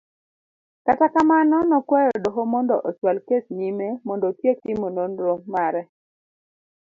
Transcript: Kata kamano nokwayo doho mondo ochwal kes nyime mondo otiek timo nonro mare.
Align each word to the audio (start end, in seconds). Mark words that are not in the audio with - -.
Kata 0.85 1.05
kamano 1.13 1.57
nokwayo 1.69 2.13
doho 2.23 2.41
mondo 2.53 2.75
ochwal 2.89 3.17
kes 3.27 3.45
nyime 3.59 3.87
mondo 4.07 4.25
otiek 4.31 4.57
timo 4.65 4.87
nonro 4.95 5.33
mare. 5.53 5.81